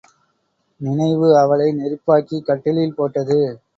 நினைவு 0.81 1.29
அவளை 1.37 1.67
நெருப்பாக்கிக் 1.73 2.45
கட்டிலில் 2.45 2.95
போட்டது. 2.95 3.39